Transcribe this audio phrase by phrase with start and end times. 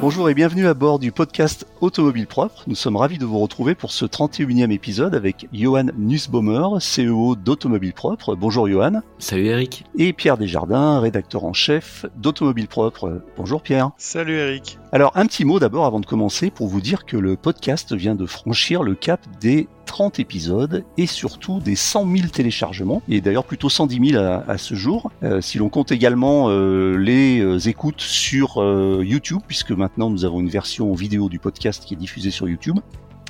[0.00, 2.64] Bonjour et bienvenue à bord du podcast Automobile Propre.
[2.66, 7.92] Nous sommes ravis de vous retrouver pour ce 31e épisode avec Johan Nussbaumer, CEO d'Automobile
[7.92, 8.34] Propre.
[8.34, 9.02] Bonjour Johan.
[9.18, 9.84] Salut Eric.
[9.98, 13.22] Et Pierre Desjardins, rédacteur en chef d'Automobile Propre.
[13.36, 13.90] Bonjour Pierre.
[13.98, 14.79] Salut Eric.
[14.92, 18.16] Alors un petit mot d'abord avant de commencer pour vous dire que le podcast vient
[18.16, 23.44] de franchir le cap des 30 épisodes et surtout des 100 000 téléchargements, et d'ailleurs
[23.44, 25.12] plutôt 110 000 à, ce jour.
[25.22, 28.56] Euh, si l'on compte également euh, les euh, écoutes sur
[29.00, 32.80] YouTube, puisque maintenant nous avons une version vidéo du podcast qui est diffusée sur YouTube,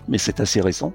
[0.08, 0.94] mais c'est assez récent.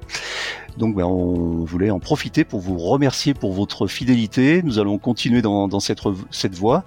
[0.78, 4.62] Donc ben, on voulait en profiter pour vous remercier pour votre fidélité.
[4.64, 6.84] Nous allons continuer dans, cette, voie.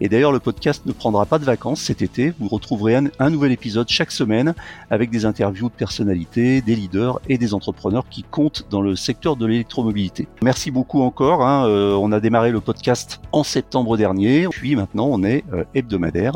[0.00, 2.32] Et d'ailleurs, le podcast ne prendra pas de vacances cet été.
[2.40, 4.54] Vous retrouverez un, nouvel épisode chaque semaine
[4.90, 9.36] avec des interviews de personnalités, des leaders et des entrepreneurs qui comptent dans le secteur
[9.36, 10.26] de l'électromobilité.
[10.42, 11.46] Merci beaucoup encore.
[11.46, 11.66] Hein.
[11.68, 14.48] Euh, on a démarré le podcast en septembre dernier.
[14.50, 16.34] Puis maintenant, on est euh, hebdomadaire.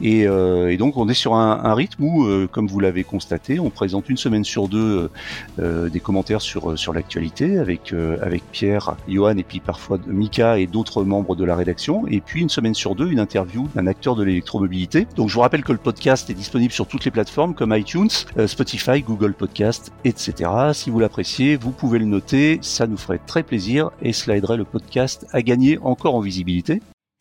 [0.00, 3.70] Et, euh, et, donc, on est sur un rythme où, comme vous l'avez constaté, on
[3.70, 5.10] présente une semaine sur deux
[5.58, 10.58] des commentaires sur, euh, sur l'actualité avec, euh, avec Pierre, Johan et puis parfois Mika
[10.58, 12.06] et d'autres membres de la rédaction.
[12.08, 15.06] Et puis une semaine sur deux, une interview d'un acteur de l'électromobilité.
[15.16, 18.10] Donc je vous rappelle que le podcast est disponible sur toutes les plateformes comme iTunes,
[18.36, 20.50] euh, Spotify, Google Podcast, etc.
[20.74, 24.58] Si vous l'appréciez, vous pouvez le noter, ça nous ferait très plaisir et cela aiderait
[24.58, 26.82] le podcast à gagner encore en visibilité.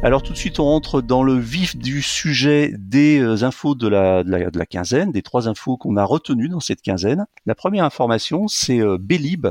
[0.00, 3.88] Alors tout de suite, on rentre dans le vif du sujet des euh, infos de
[3.88, 4.22] la,
[4.64, 7.26] quinzaine, des trois infos qu'on a retenues dans cette quinzaine.
[7.46, 9.48] La première information, c'est euh, Bélib,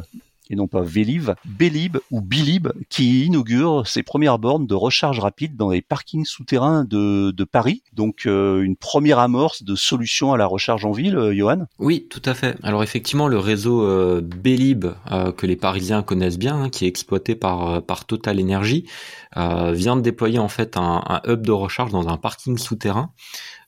[0.49, 5.55] et non pas Vélib, Bélib ou Bilib, qui inaugure ses premières bornes de recharge rapide
[5.55, 7.83] dans les parkings souterrains de, Paris.
[7.93, 11.65] Donc euh, une première amorce de solution à la recharge en ville, euh, Johan?
[11.79, 12.57] Oui, tout à fait.
[12.61, 14.87] Alors effectivement, le réseau euh, Bélib,
[15.37, 18.85] que les Parisiens connaissent bien, hein, qui est exploité par, Total Energy,
[19.35, 23.11] vient de déployer en fait un hub de recharge dans un parking souterrain.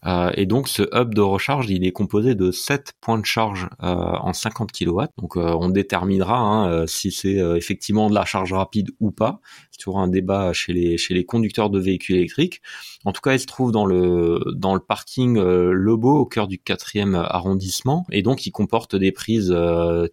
[0.05, 3.67] Euh, et donc ce hub de recharge, il est composé de 7 points de charge
[3.83, 5.01] euh, en 50 kW.
[5.17, 9.41] Donc euh, on déterminera hein, si c'est effectivement de la charge rapide ou pas.
[9.71, 12.61] C'est toujours un débat chez les chez les conducteurs de véhicules électriques.
[13.05, 16.57] En tout cas, il se trouve dans le dans le parking Lobo au cœur du
[16.57, 19.55] 4e arrondissement et donc il comporte des prises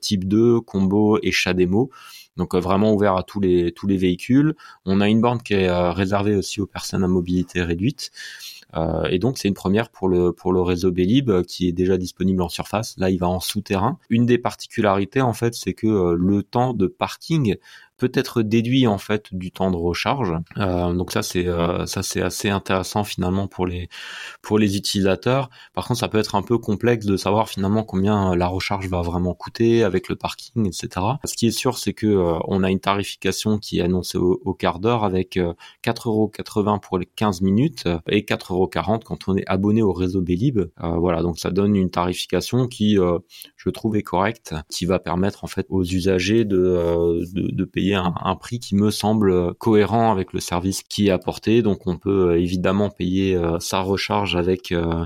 [0.00, 1.90] type 2, combo et chat démo.
[2.36, 4.54] Donc vraiment ouvert à tous les tous les véhicules.
[4.84, 8.10] On a une borne qui est réservée aussi aux personnes à mobilité réduite.
[8.76, 11.72] Euh, et donc c'est une première pour le pour le réseau Bélib euh, qui est
[11.72, 12.96] déjà disponible en surface.
[12.98, 13.98] Là, il va en souterrain.
[14.10, 17.56] Une des particularités en fait, c'est que euh, le temps de parking
[17.96, 20.34] peut être déduit en fait du temps de recharge.
[20.58, 23.88] Euh, donc ça c'est euh, ça c'est assez intéressant finalement pour les
[24.42, 25.50] pour les utilisateurs.
[25.74, 29.02] Par contre ça peut être un peu complexe de savoir finalement combien la recharge va
[29.02, 31.06] vraiment coûter avec le parking etc.
[31.24, 34.54] Ce qui est sûr c'est que euh, on a une tarification qui est annoncée au,
[34.54, 35.38] quart d'heure avec
[35.84, 40.60] 4,80€ pour les 15 minutes et 4,40€ quand on est abonné au réseau Bélib.
[40.80, 42.98] voilà donc ça donne une tarification qui
[43.66, 47.96] je trouve est correcte, qui va permettre en fait aux usagers de, de, de payer
[47.96, 51.62] un, prix qui me semble cohérent avec le service qui est apporté.
[51.62, 55.04] Donc on peut euh, évidemment payer euh, sa recharge avec euh,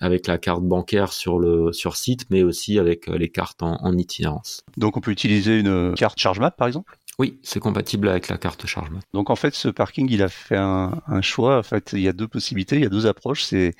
[0.00, 4.62] avec la carte bancaire sur le sur site, mais aussi avec les cartes en, itinérance.
[4.76, 6.96] Donc on peut utiliser une carte ChargeMap par exemple?
[7.18, 9.02] Oui, c'est compatible avec la carte ChargeMap.
[9.14, 11.58] Donc en fait, ce parking, il a fait un, un, choix.
[11.58, 13.42] En fait, il y a deux possibilités, il y a deux approches.
[13.44, 13.74] C'est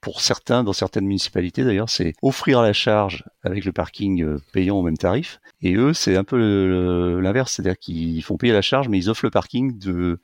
[0.00, 4.82] pour certains, dans certaines municipalités d'ailleurs, c'est offrir la charge avec le parking payant au
[4.82, 8.98] même tarif, et eux, c'est un peu l'inverse, c'est-à-dire qu'ils font payer la charge, mais
[8.98, 10.18] ils offrent le parking de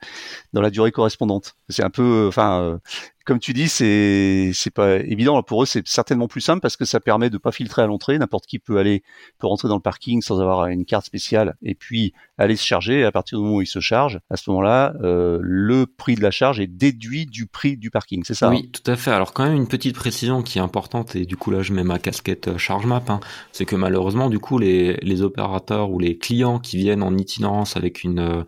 [0.53, 1.55] dans la durée correspondante.
[1.69, 2.77] C'est un peu, enfin, euh,
[3.27, 5.65] comme tu dis, c'est c'est pas évident pour eux.
[5.65, 8.17] C'est certainement plus simple parce que ça permet de pas filtrer à l'entrée.
[8.17, 9.03] N'importe qui peut aller
[9.37, 13.01] peut rentrer dans le parking sans avoir une carte spéciale et puis aller se charger.
[13.01, 16.15] Et à partir du moment où il se charge, à ce moment-là, euh, le prix
[16.15, 18.23] de la charge est déduit du prix du parking.
[18.25, 18.69] C'est ça Oui, hein?
[18.71, 19.11] tout à fait.
[19.11, 21.83] Alors quand même une petite précision qui est importante et du coup là je mets
[21.83, 23.19] ma casquette euh, ChargeMap, hein,
[23.51, 27.75] c'est que malheureusement du coup les les opérateurs ou les clients qui viennent en itinérance
[27.75, 28.43] avec une euh,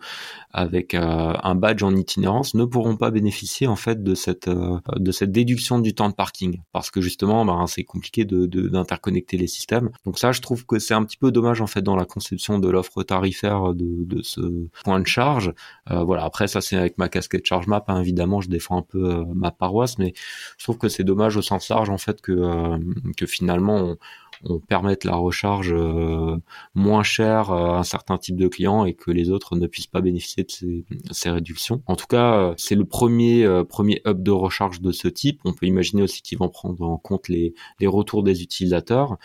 [0.52, 5.32] avec un badge en itinérance ne pourront pas bénéficier en fait de cette de cette
[5.32, 9.90] déduction du temps de parking parce que justement ben, c'est compliqué de d'interconnecter les systèmes.
[10.04, 12.58] Donc ça je trouve que c'est un petit peu dommage en fait dans la conception
[12.58, 15.52] de l'offre tarifaire de, de ce point de charge.
[15.88, 19.24] voilà après ça c'est avec ma casquette charge map hein, évidemment je défends un peu
[19.34, 20.14] ma paroisse mais
[20.58, 22.78] je trouve que c'est dommage au sens large en fait que
[23.16, 23.96] que finalement
[24.44, 26.36] on permette la recharge euh,
[26.74, 30.00] moins chère à un certain type de clients et que les autres ne puissent pas
[30.00, 31.82] bénéficier de ces, réductions.
[31.86, 35.40] En tout cas, euh, c'est le premier euh, premier hub de recharge de ce type.
[35.44, 39.18] On peut imaginer aussi qu'ils vont prendre en compte les, les retours des utilisateurs.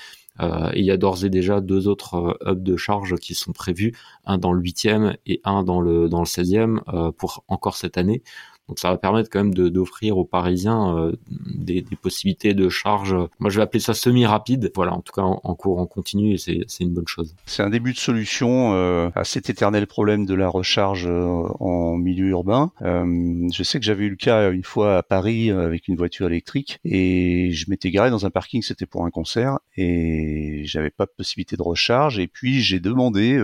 [0.76, 3.94] Il y a d'ores et déjà deux autres hubs de charge qui sont prévus,
[4.26, 7.98] un dans le 8e et un dans le dans le 16e euh, pour encore cette
[7.98, 8.22] année.
[8.68, 13.16] Donc ça va permettre quand même d'offrir aux Parisiens euh, des, des, possibilités de charge.
[13.40, 14.72] Moi je vais appeler ça semi-rapide.
[14.76, 17.36] Voilà, en tout cas en, cours en continu et c'est une bonne chose.
[17.46, 21.96] C'est un début de solution euh, à cet éternel problème de la recharge euh, en
[21.96, 22.72] milieu urbain.
[22.82, 26.28] Euh, je sais que j'avais eu le cas une fois à Paris avec une voiture
[26.28, 31.06] électrique et je m'étais garé dans un parking, c'était pour un concert et j'avais pas
[31.06, 33.40] de possibilité de recharge et puis j'ai demandé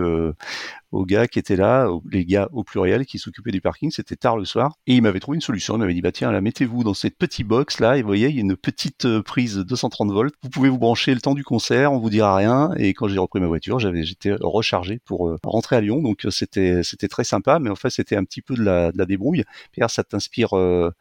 [0.92, 4.38] aux gars qui étaient là, les gars au pluriel qui s'occupaient du parking, c'était tard
[4.38, 6.84] le soir, et il m'avait trouvé une solution, il m'avait dit bah tiens là mettez-vous
[6.84, 9.58] dans cette petite box là, et vous voyez il y a une petite euh, prise
[9.58, 12.94] 230 volts, vous pouvez vous brancher le temps du concert, on vous dira rien, et
[12.94, 16.32] quand j'ai repris ma voiture, j'avais j'étais rechargé pour euh, rentrer à Lyon, donc euh,
[16.32, 19.06] c'était c'était très sympa, mais en fait c'était un petit peu de la, de la
[19.06, 19.44] débrouille.
[19.72, 20.50] Pierre, ça t'inspire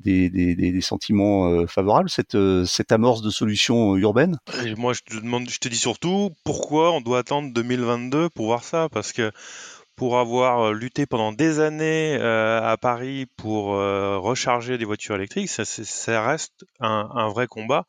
[0.01, 4.39] des, des, des, sentiments favorables cette cette amorce de solution urbaine?
[4.77, 8.65] Moi je te demande, je te dis surtout pourquoi on doit attendre 2022 pour voir
[8.65, 9.33] ça, parce que
[10.01, 15.17] pour avoir euh, lutté pendant des années euh, à Paris pour euh, recharger des voitures
[15.17, 17.85] électriques, ça, reste un, vrai combat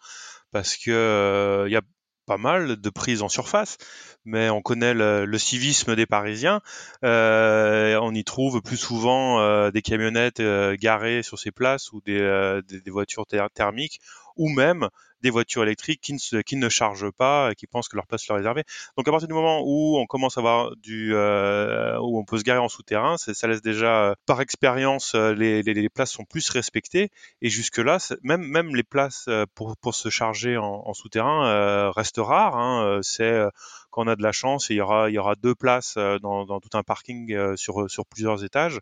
[0.51, 1.81] parce que il y a
[2.25, 3.77] pas mal de prises en surface,
[4.25, 6.59] mais on connaît le, civisme des Parisiens.
[7.01, 10.41] On y trouve plus souvent des camionnettes
[10.81, 14.01] garées sur ces places ou des voitures thermiques,
[14.35, 14.89] ou même
[15.21, 18.37] des voitures électriques qui ne, ne chargent pas et qui pensent que leur place leur
[18.37, 18.63] est réservée.
[18.97, 22.37] Donc à partir du moment où on commence à avoir du euh, où on peut
[22.37, 26.49] se garer en souterrain, ça laisse déjà euh, par expérience euh, les, places sont plus
[26.49, 27.09] respectées
[27.41, 32.19] et jusque là même même les places pour pour se charger en, souterrain euh, restent
[32.19, 32.57] rares.
[32.57, 32.99] Hein.
[33.01, 33.41] C'est
[33.89, 36.45] quand on a de la chance, il y aura il y aura deux places dans,
[36.45, 38.79] dans tout un parking sur sur plusieurs étages.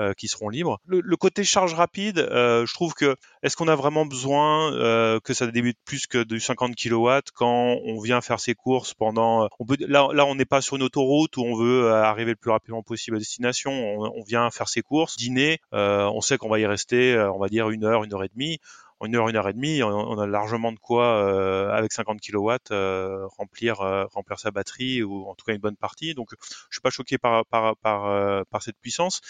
[0.00, 0.80] Euh, qui seront libres.
[0.86, 5.34] Le, côté charge rapide, euh, je trouve que est-ce qu'on a vraiment besoin euh, que
[5.34, 9.76] ça débute plus que du 50 kW quand on vient faire ses courses pendant peut
[9.86, 13.16] là on n'est pas sur une autoroute où on veut arriver le plus rapidement possible
[13.16, 17.38] à destination, on, vient faire ses courses, dîner, on sait qu'on va y rester on
[17.38, 18.58] va dire une heure, une heure et demie
[19.06, 22.50] une heure, une heure et demie, on, a largement de quoi, euh, avec 50 kW,
[22.70, 26.14] euh, remplir, euh, remplir sa batterie ou en tout cas une bonne partie.
[26.14, 29.20] Donc, je suis pas choqué par par par, par cette puissance.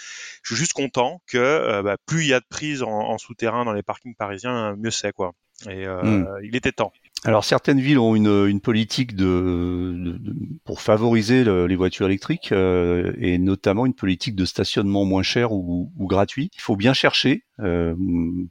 [0.43, 3.64] Je suis juste content que bah, plus il y a de prises en, en souterrain
[3.64, 5.32] dans les parkings parisiens, mieux c'est quoi.
[5.68, 6.26] Et mmh.
[6.42, 6.92] il était temps.
[7.24, 10.34] Alors certaines villes ont une, une politique de, de,
[10.64, 15.52] pour favoriser le, les voitures électriques euh, et notamment une politique de stationnement moins cher
[15.52, 16.50] ou, ou gratuit.
[16.54, 17.44] Il faut bien chercher.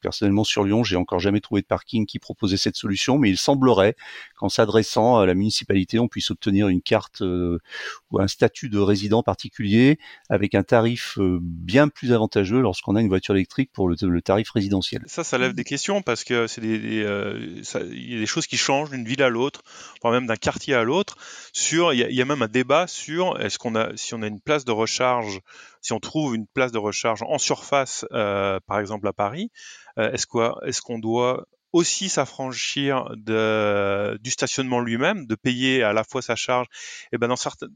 [0.01, 3.37] Personnellement sur Lyon, j'ai encore jamais trouvé de parking qui proposait cette solution, mais il
[3.37, 3.95] semblerait
[4.37, 9.23] qu'en s'adressant à la municipalité, on puisse obtenir une carte ou un statut de résident
[9.23, 14.49] particulier avec un tarif bien plus avantageux lorsqu'on a une voiture électrique pour le, tarif
[14.51, 15.03] résidentiel.
[15.07, 17.61] Ça, ça lève des questions parce que c'est des, euh,
[17.91, 19.61] y a des choses qui change d'une ville à l'autre,
[20.01, 21.17] voire même d'un quartier à l'autre.
[21.53, 24.27] Sur, il y, y, a, même un débat sur est-ce qu'on a, si on a
[24.27, 25.41] une place de recharge,
[25.81, 29.51] si on trouve une place de recharge en surface, euh, par exemple à Paris,
[29.97, 36.35] euh, est-ce qu'on doit aussi s'affranchir du stationnement lui-même, de payer à la fois sa
[36.35, 36.67] charge?
[37.11, 37.35] Et ben dans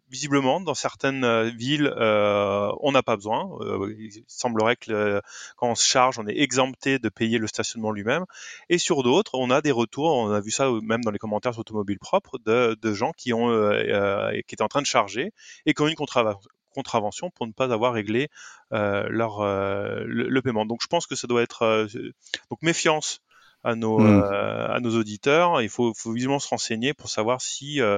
[0.10, 3.50] visiblement, dans certaines euh, villes, euh, on n'a pas besoin.
[3.62, 5.22] Euh, il semblerait que
[5.58, 8.26] quand on se charge, on est exempté de payer le stationnement lui-même.
[8.70, 10.16] Et sur d'autres, on a des retours.
[10.16, 13.34] On a vu ça même dans les commentaires sur Automobile Propre de, de gens qui
[13.34, 15.32] ont euh, qui étaient en train de charger
[15.66, 18.30] et qui ont une contravention pour ne pas avoir réglé
[18.72, 20.66] euh, leur euh, le, le, paiement.
[20.66, 21.88] Donc je pense que ça doit être euh,
[22.50, 23.22] donc méfiance
[23.64, 24.06] à nos, mmh.
[24.06, 25.62] euh, à nos auditeurs.
[25.62, 27.98] Il faut, faut visuellement se renseigner pour savoir si euh,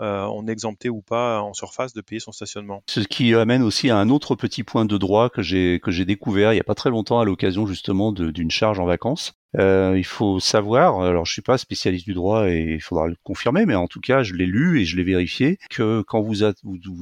[0.00, 2.82] euh, on est exempté ou pas en surface de payer son stationnement.
[2.86, 6.04] Ce qui amène aussi à un autre petit point de droit que j'ai que j'ai
[6.04, 9.34] découvert il y a pas très longtemps à l'occasion justement d'une charge en vacances.
[9.56, 13.16] Euh, il faut savoir, alors je suis pas spécialiste du droit et il faudra le
[13.22, 16.36] confirmer, mais en tout cas je l'ai lu et je l'ai vérifié que quand vous,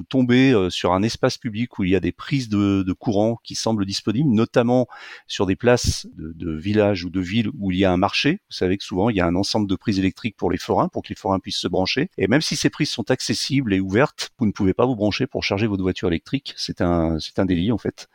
[0.08, 3.38] tombez euh, sur un espace public où il y a des prises de, de courant
[3.42, 4.86] qui semblent disponibles, notamment
[5.26, 8.34] sur des places de, de villages ou de villes où il y a un marché,
[8.48, 10.88] vous savez que souvent il y a un ensemble de prises électriques pour les forains,
[10.88, 13.80] pour que les forains puissent se brancher, et même si ces prises sont accessibles et
[13.80, 16.54] ouvertes, vous ne pouvez pas vous brancher pour charger votre voiture électrique.
[16.56, 18.08] C'est un, c'est un délit en fait,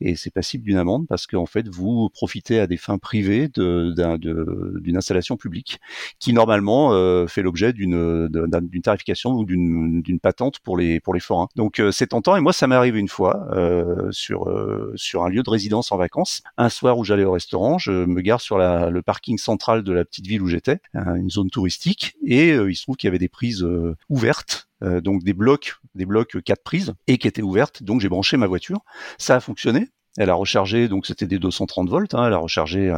[0.00, 3.71] et c'est passible d'une amende parce qu'en fait vous profitez à des fins privées de
[3.92, 5.80] d'une installation publique
[6.18, 8.28] qui normalement euh, fait l'objet d'une
[8.82, 11.48] tarification ou d'une patente pour les pour les forains.
[11.56, 14.52] Donc euh, c'est tentant et moi ça m'est arrivé une fois euh, sur
[14.94, 16.42] sur un lieu de résidence en vacances.
[16.56, 20.04] Un soir où j'allais au restaurant, je me gare sur le parking central de la
[20.04, 23.28] petite ville où j'étais, une zone touristique, et il se trouve qu'il y avait des
[23.28, 23.66] prises
[24.08, 27.82] ouvertes donc des blocs, des blocs quatre prises et qui étaient ouvertes.
[27.82, 28.80] Donc j'ai branché ma voiture,
[29.18, 29.88] ça a fonctionné.
[30.18, 32.14] Elle a rechargé, donc c'était des 230 volts.
[32.14, 32.94] Hein, elle a rechargé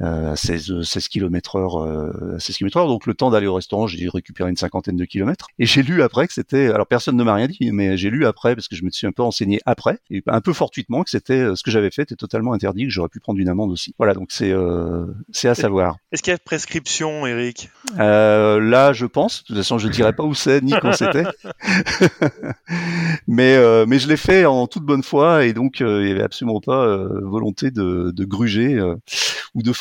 [0.00, 2.86] à 16, 16 km heure, euh, 16 km heure.
[2.88, 5.46] Donc le temps d'aller au restaurant, j'ai récupéré une cinquantaine de kilomètres.
[5.58, 8.26] Et j'ai lu après que c'était, alors personne ne m'a rien dit, mais j'ai lu
[8.26, 11.10] après parce que je me suis un peu renseigné après, et un peu fortuitement que
[11.10, 13.70] c'était euh, ce que j'avais fait était totalement interdit, que j'aurais pu prendre une amende
[13.70, 13.94] aussi.
[13.98, 15.96] Voilà, donc c'est euh, c'est à savoir.
[16.12, 17.70] Est-ce qu'il y a prescription, Eric?
[17.98, 19.42] Euh, Là, je pense.
[19.42, 21.24] De toute façon, je ne dirais pas où c'est ni quand c'était,
[23.26, 26.22] mais euh, mais je l'ai fait en toute bonne foi et donc il y avait
[26.22, 28.80] absolument pas volonté de, de gruger
[29.54, 29.72] ou de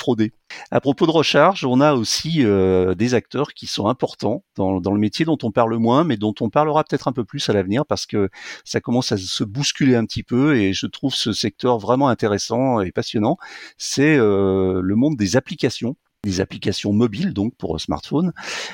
[0.71, 4.99] à propos de recharge, on a aussi euh, des acteurs qui sont importants dans, le
[4.99, 7.85] métier dont on parle moins, mais dont on parlera peut-être un peu plus à l'avenir
[7.85, 8.29] parce que
[8.63, 12.81] ça commence à se bousculer un petit peu et je trouve ce secteur vraiment intéressant
[12.81, 13.37] et passionnant.
[13.77, 15.95] C'est euh, le monde des applications
[16.25, 18.33] des applications mobiles donc pour smartphone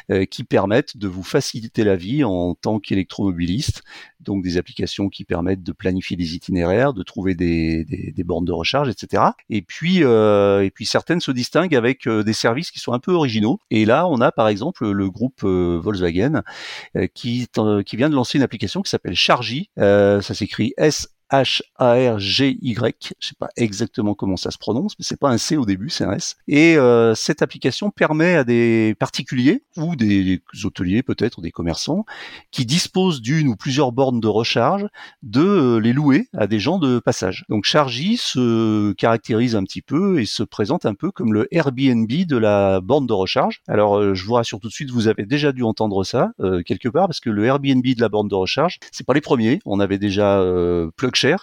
[0.10, 3.84] euh, qui permettent de vous faciliter la vie en tant qu'électromobiliste.
[4.20, 8.52] Donc des applications qui permettent de planifier des itinéraires, de trouver des, des, bornes de
[8.52, 9.24] recharge, etc.
[9.50, 13.00] Et puis euh, et puis certaines se distinguent avec euh, des services qui sont un
[13.00, 13.60] peu originaux.
[13.72, 16.44] Et là on a par exemple le groupe Volkswagen
[17.14, 17.48] qui
[17.86, 19.70] qui vient de lancer une application qui s'appelle Chargy.
[19.76, 23.14] ça s'écrit S H-A-R-G-Y.
[23.20, 25.90] Je sais pas exactement comment ça se prononce, mais c'est pas un C au début,
[25.90, 26.36] c'est un S.
[26.48, 32.06] Et euh, cette application permet à des particuliers ou des hôteliers peut-être, des commerçants,
[32.52, 34.86] qui disposent d'une ou plusieurs bornes de recharge,
[35.24, 37.46] de euh, les louer à des gens de passage.
[37.50, 42.12] Donc Chargy se caractérise un petit peu et se présente un peu comme le Airbnb
[42.12, 43.62] de la borne de recharge.
[43.68, 46.32] Alors euh, je vous rassure tout de suite, vous avez déjà dû entendre ça
[46.66, 49.60] quelque part, parce que le Airbnb de la borne de recharge, c'est pas les premiers.
[49.66, 50.90] On avait déjà euh,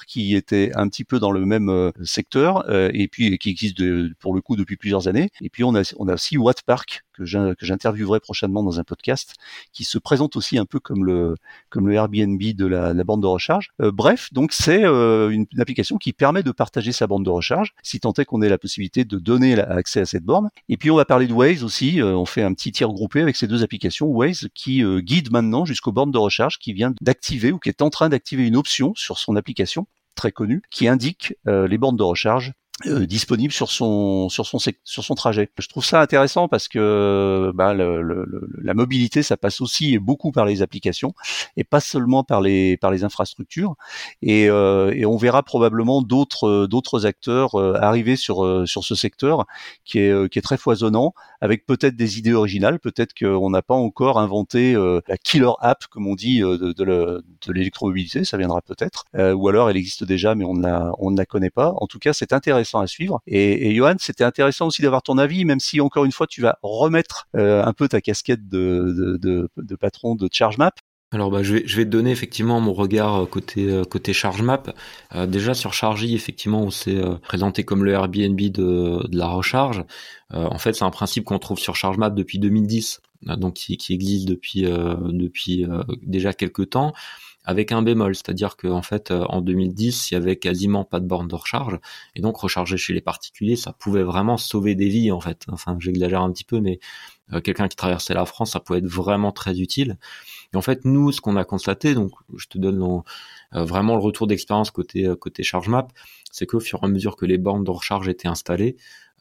[0.06, 3.78] qui était un petit peu dans le même euh, secteur euh, et puis qui existe
[4.18, 5.30] pour le coup depuis plusieurs années.
[5.40, 9.34] Et puis on a on a aussi Wattpark que j'interviewerai prochainement dans un podcast
[9.72, 11.34] qui se présente aussi un peu comme le
[11.70, 13.70] comme le Airbnb de la, la bande de recharge.
[13.80, 17.74] Euh, bref, donc c'est une, une, application qui permet de partager sa bande de recharge,
[17.82, 20.50] si tant est qu'on ait la possibilité de donner accès à cette borne.
[20.68, 22.00] Et puis on va parler de Waze aussi.
[22.02, 25.92] on fait un petit tir groupé avec ces deux applications Waze qui guide maintenant jusqu'aux
[25.92, 29.18] bornes de recharge, qui vient d'activer ou qui est en train d'activer une option sur
[29.18, 29.86] son application
[30.18, 32.52] très connu qui indique euh, les bornes de recharge
[32.86, 35.50] euh, disponible sur son sur son sur son trajet.
[35.58, 40.62] Je trouve ça intéressant parce que bah, la mobilité ça passe aussi beaucoup par les
[40.62, 41.12] applications
[41.56, 43.74] et pas seulement par les par les infrastructures
[44.22, 48.94] et, euh, et on verra probablement d'autres d'autres acteurs euh, arriver sur euh, sur ce
[48.94, 49.46] secteur
[49.84, 53.74] qui est qui est très foisonnant avec peut-être des idées originales, peut-être qu'on n'a pas
[53.74, 59.48] encore inventé la killer app comme on dit de, de l'électromobilité, ça viendra peut-être ou
[59.48, 61.72] alors elle existe déjà mais on ne la on ne la connaît pas.
[61.76, 63.20] En tout cas, c'est intéressant à suivre.
[63.26, 66.58] Et, Johan, c'était intéressant aussi d'avoir ton avis, même si encore une fois tu vas
[66.62, 69.48] remettre euh, un peu ta casquette de,
[69.80, 70.74] patron de ChargeMap.
[71.10, 74.76] Alors bah, je, vais, te donner effectivement mon regard euh, côté euh, côté ChargeMap.
[75.26, 79.84] Déjà sur Chargy, effectivement, on s'est présenté comme le Airbnb de, la recharge.
[80.30, 84.28] en fait, c'est un principe qu'on trouve sur ChargeMap depuis 2010, donc qui, qui existe
[84.28, 85.66] depuis depuis
[86.02, 86.92] déjà quelques temps
[87.44, 91.06] avec un bémol, c'est-à-dire qu'en fait euh, en 2010 il y avait quasiment pas de
[91.06, 91.78] borne de recharge
[92.14, 95.44] et donc recharger chez les particuliers ça pouvait vraiment sauver des vies en fait.
[95.50, 96.78] Enfin j'exagère un petit peu mais
[97.32, 99.96] euh, quelqu'un qui traversait la France ça pouvait être vraiment très utile.
[100.52, 102.82] Et en fait nous ce qu'on a constaté donc je te donne
[103.54, 105.92] euh, vraiment le retour d'expérience côté côté ChargeMap,
[106.30, 108.76] c'est qu'au fur et à mesure que les bornes de recharge étaient installées,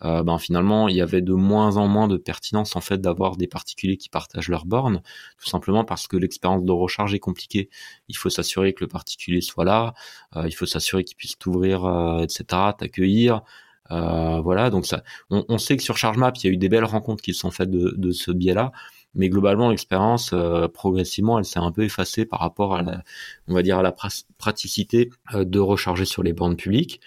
[0.06, 3.36] euh, ben finalement il y avait de moins en moins de pertinence en fait d'avoir
[3.36, 5.02] des particuliers qui partagent leurs bornes,
[5.40, 7.70] tout simplement parce que l'expérience de recharge est compliquée.
[8.08, 9.94] Il faut s'assurer que le particulier soit là,
[10.36, 12.46] euh, il faut s'assurer qu'il puisse t'ouvrir, euh, etc.,
[12.78, 13.42] t'accueillir.
[13.90, 17.22] voilà, donc ça, on, sait que sur ChargeMap, il y a eu des belles rencontres
[17.24, 18.72] qui sont faites de, de ce biais-là,
[19.16, 20.34] mais globalement, l'expérience,
[20.74, 23.04] progressivement, elle s'est un peu effacée par rapport à la,
[23.48, 23.96] on va dire, à la
[24.38, 27.02] praticité de recharger sur les bornes publiques.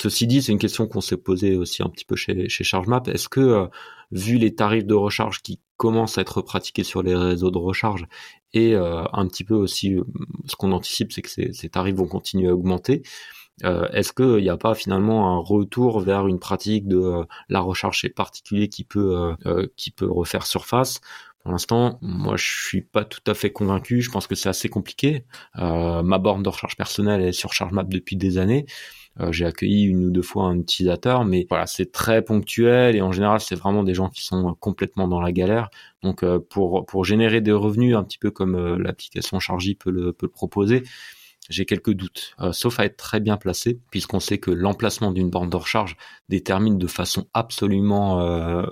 [0.00, 3.08] Ceci dit, c'est une question qu'on s'est posée aussi un petit peu chez, chez ChargeMap.
[3.08, 3.68] Est-ce que,
[4.12, 8.06] vu les tarifs de recharge qui commencent à être pratiqués sur les réseaux de recharge
[8.54, 9.96] et un petit peu aussi,
[10.46, 13.02] ce qu'on anticipe, c'est que ces, ces, tarifs vont continuer à augmenter.
[13.62, 18.08] Est-ce qu'il n'y a pas finalement un retour vers une pratique de la recharge chez
[18.08, 19.34] particulier qui peut
[19.76, 21.00] qui peut refaire surface?
[21.48, 24.02] Pour l'instant, moi, je suis pas tout à fait convaincu.
[24.02, 25.24] Je pense que c'est assez compliqué.
[25.56, 28.66] Euh, ma borne de recharge personnelle est sur ChargeMap depuis des années.
[29.20, 33.02] Euh, j'ai accueilli une ou deux fois un utilisateur, mais voilà, c'est très ponctuel et
[33.02, 35.70] en général, c'est vraiment des gens qui sont complètement dans la galère.
[36.02, 40.12] Donc, euh, pour pour générer des revenus, un petit peu comme l'application Chargy peut le
[40.12, 40.82] peut le proposer,
[41.48, 45.30] j'ai quelques doutes, euh, sauf à être très bien placé, puisqu'on sait que l'emplacement d'une
[45.30, 45.96] borne de recharge
[46.28, 48.66] détermine de façon absolument euh,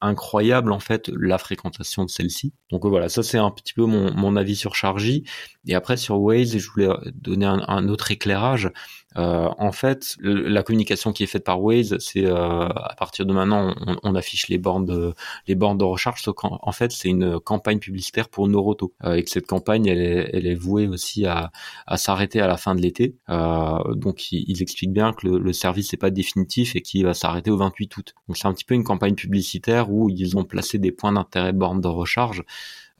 [0.00, 2.54] incroyable en fait la fréquentation de celle-ci.
[2.70, 5.24] Donc voilà, ça c'est un petit peu mon, mon avis sur Chargy.
[5.66, 8.70] Et après sur Waze, je voulais donner un, un autre éclairage.
[9.16, 13.32] Euh, en fait, la communication qui est faite par Waze, c'est euh, à partir de
[13.32, 15.14] maintenant, on, affiche les bornes de
[15.46, 16.22] les bornes de recharge.
[16.22, 19.86] Sauf qu'en en fait, c'est une campagne publicitaire pour Noroto, euh, et que cette campagne,
[19.86, 21.50] elle est, elle est vouée aussi à,
[21.86, 23.16] à s'arrêter à la fin de l'été.
[23.28, 27.04] Euh, donc, ils, ils, expliquent bien que le, le service n'est pas définitif et qu'il
[27.04, 28.14] va s'arrêter au 28 août.
[28.28, 31.52] Donc, c'est un petit peu une campagne publicitaire où ils ont placé des points d'intérêt
[31.52, 32.44] bornes de recharge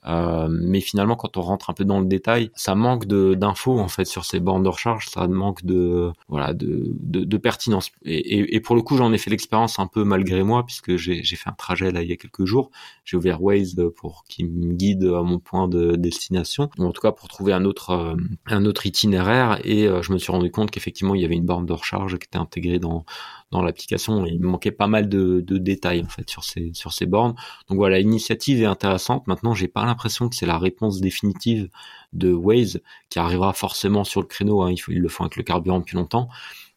[0.05, 3.87] euh, mais finalement, quand on rentre un peu dans le détail, ça manque d'infos en
[3.87, 7.91] fait sur ces bornes de recharge, ça manque de voilà de, de, de pertinence.
[8.03, 10.95] Et, et, et, pour le coup, j'en ai fait l'expérience un peu malgré moi puisque
[10.97, 12.69] j'ai fait un trajet là il y a quelques jours.
[13.05, 17.01] J'ai ouvert Waze pour qu'il me guide à mon point de destination, ou en tout
[17.01, 18.15] cas pour trouver un autre euh,
[18.47, 19.59] un autre itinéraire.
[19.63, 22.17] Et euh, je me suis rendu compte qu'effectivement il y avait une borne de recharge
[22.17, 23.05] qui était intégrée dans
[23.51, 24.25] dans l'application.
[24.25, 27.35] Il me manquait pas mal de, de, détails en fait sur ces sur ces bornes.
[27.69, 29.27] Donc voilà, l'initiative est intéressante.
[29.27, 31.69] Maintenant, j'ai pas l'impression que c'est la réponse définitive
[32.13, 34.63] de Waze qui arrivera forcément sur le créneau.
[34.63, 34.73] Hein.
[34.87, 36.29] Ils le font avec le carburant depuis longtemps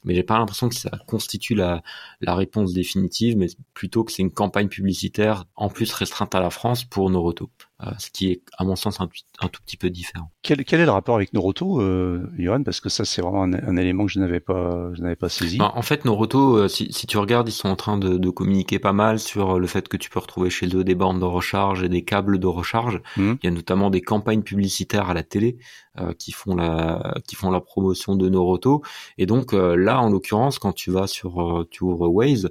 [0.06, 1.82] mais j'ai pas l'impression que ça constitue la,
[2.20, 6.50] la réponse définitive, mais plutôt que c'est une campagne publicitaire en plus restreinte à la
[6.50, 7.50] France pour Noroto.
[7.82, 9.08] Euh, ce qui est à mon sens un,
[9.40, 10.30] un, tout petit peu différent.
[10.40, 12.62] Quel, quel est le rapport avec Noroto, euh, Johan?
[12.62, 15.28] Parce que ça c'est vraiment un, un, élément que je n'avais pas, je n'avais pas
[15.28, 15.58] saisi.
[15.60, 18.78] En, fait, Noroto, euh, si, si, tu regardes, ils sont en train de, de, communiquer
[18.78, 21.82] pas mal sur le fait que tu peux retrouver chez eux des bornes de recharge
[21.82, 23.02] et des câbles de recharge.
[23.18, 23.34] Mmh.
[23.42, 25.85] Il y a notamment des campagnes publicitaires à la télé euh,
[26.18, 28.82] qui font la qui font la promotion de Noroto.
[29.18, 32.50] Et donc euh, là, en l'occurrence, quand tu vas sur tu ouvres Waze,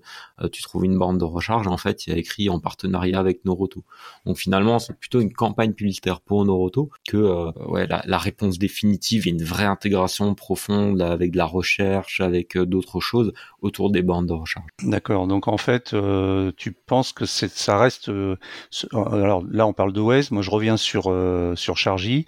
[0.51, 1.67] tu trouves une borne de recharge.
[1.67, 3.83] En fait, il y a écrit en partenariat avec Noroto.
[4.25, 8.57] Donc finalement, c'est plutôt une campagne publicitaire pour Noroto que euh, ouais, la, la, réponse
[8.57, 13.91] définitive et une vraie intégration profonde avec de la recherche, avec euh, d'autres choses autour
[13.91, 14.67] des bandes de recharge.
[14.83, 15.27] D'accord.
[15.27, 18.09] Donc en fait, euh, tu penses que ça reste.
[18.09, 18.35] Euh,
[18.93, 20.31] alors là, on parle de Waze.
[20.31, 22.25] Moi, je reviens sur euh, sur Chargy.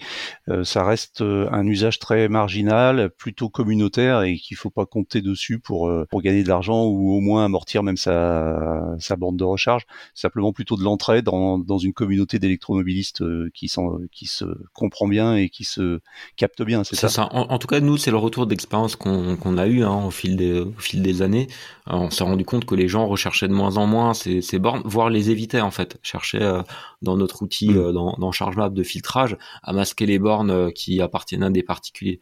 [0.63, 5.91] ça reste un usage très marginal, plutôt communautaire, et qu'il faut pas compter dessus pour
[6.09, 9.85] pour gagner de l'argent ou au moins amortir même sa sa bande de recharge.
[10.13, 15.35] Simplement plutôt de l'entraide dans dans une communauté d'électromobilistes qui sont qui se comprend bien
[15.35, 15.99] et qui se
[16.35, 16.83] capte bien.
[16.83, 17.09] C'est ça.
[17.09, 17.29] ça.
[17.31, 20.37] En, en, tout cas, nous, c'est le retour d'expérience qu'on a eu hein, au fil
[20.37, 21.47] des au fil des années
[21.89, 24.59] euh, on s'est rendu compte que les gens recherchaient de moins en moins ces, ces
[24.59, 26.61] bornes, voire les évitaient en fait, cherchaient euh,
[27.01, 27.77] dans notre outil, mm.
[27.77, 32.19] euh, dans, dans ChargeMap de filtrage, à masquer les bornes qui appartiennent à des particuliers,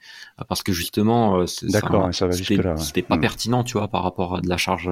[0.48, 3.22] parce que justement, c'était pas mm.
[3.22, 4.92] pertinent, tu vois, par rapport à de la charge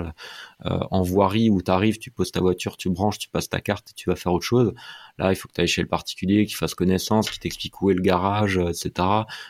[0.91, 3.91] en voirie où tu arrives, tu poses ta voiture, tu branches, tu passes ta carte
[3.91, 4.73] et tu vas faire autre chose.
[5.19, 7.91] Là, il faut que tu ailles chez le particulier, qu'il fasse connaissance, qu'il t'explique où
[7.91, 9.07] est le garage, etc.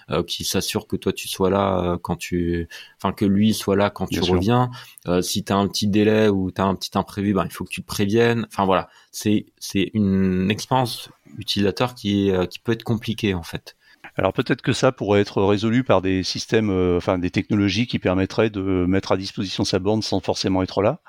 [0.10, 3.90] Euh, qui s'assure que toi tu sois là quand tu, enfin que lui soit là
[3.90, 4.70] quand tu reviens
[5.08, 7.52] euh, si tu as un petit délai ou tu as un petit imprévu, ben, il
[7.52, 8.46] faut que tu te préviennes.
[8.48, 13.44] Enfin voilà, c'est c'est une expérience utilisateur qui est, euh, qui peut être compliquée en
[13.44, 13.76] fait.
[14.16, 18.00] Alors peut-être que ça pourrait être résolu par des systèmes, euh, enfin des technologies qui
[18.00, 21.00] permettraient de mettre à disposition sa borne sans forcément être là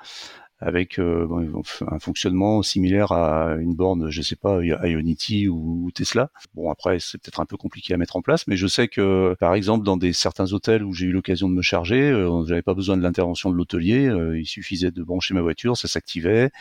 [0.59, 1.27] avec euh,
[1.87, 6.29] un fonctionnement similaire à une borne, je sais pas, Ionity ou, Tesla.
[6.53, 9.35] Bon, après, c'est peut-être un peu compliqué à mettre en place, mais je sais que,
[9.39, 12.61] par exemple, dans des certains hôtels où j'ai eu l'occasion de me charger, euh, j'avais
[12.61, 16.51] pas besoin de l'intervention de l'hôtelier, euh, il suffisait de brancher ma voiture, ça s'activait.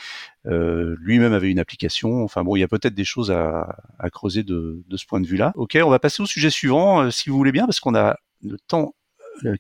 [0.47, 2.25] Euh, lui-même avait une application.
[2.25, 3.77] Enfin bon, il y a peut-être des choses à,
[4.13, 5.53] creuser de, ce point de vue-là.
[5.57, 8.59] Ok, on va passer au sujet suivant, si vous voulez bien, parce qu'on a le
[8.59, 9.04] temps euh,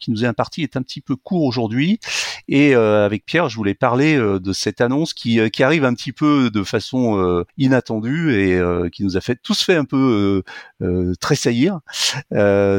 [0.00, 2.00] qui nous est imparti est un petit peu court aujourd'hui.
[2.48, 5.94] Et euh, avec Pierre, je voulais parler euh, de cette annonce qui, qui arrive un
[5.94, 8.60] petit peu de façon inattendue et
[8.90, 10.42] qui nous a fait tous fait un peu
[11.20, 11.80] tressaillir.